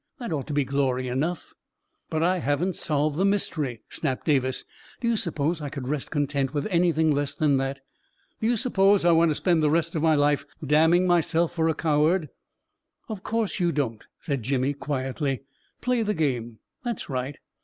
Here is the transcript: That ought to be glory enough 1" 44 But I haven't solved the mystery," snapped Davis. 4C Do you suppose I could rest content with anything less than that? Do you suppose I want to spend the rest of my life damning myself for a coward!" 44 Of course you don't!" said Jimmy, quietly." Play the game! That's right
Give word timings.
That 0.17 0.33
ought 0.33 0.47
to 0.47 0.53
be 0.53 0.63
glory 0.63 1.07
enough 1.07 1.53
1" 2.09 2.09
44 2.09 2.09
But 2.09 2.23
I 2.23 2.37
haven't 2.39 2.75
solved 2.75 3.17
the 3.19 3.23
mystery," 3.23 3.83
snapped 3.87 4.25
Davis. 4.25 4.63
4C 4.63 5.01
Do 5.01 5.07
you 5.09 5.15
suppose 5.15 5.61
I 5.61 5.69
could 5.69 5.87
rest 5.87 6.09
content 6.09 6.55
with 6.55 6.65
anything 6.71 7.11
less 7.11 7.35
than 7.35 7.57
that? 7.57 7.81
Do 8.39 8.47
you 8.47 8.57
suppose 8.57 9.05
I 9.05 9.11
want 9.11 9.29
to 9.29 9.35
spend 9.35 9.61
the 9.61 9.69
rest 9.69 9.93
of 9.93 10.01
my 10.01 10.15
life 10.15 10.43
damning 10.65 11.05
myself 11.05 11.53
for 11.53 11.69
a 11.69 11.75
coward!" 11.75 12.29
44 13.09 13.13
Of 13.15 13.21
course 13.23 13.59
you 13.59 13.71
don't!" 13.71 14.03
said 14.19 14.41
Jimmy, 14.41 14.73
quietly." 14.73 15.43
Play 15.81 16.01
the 16.01 16.15
game! 16.15 16.57
That's 16.83 17.07
right 17.07 17.37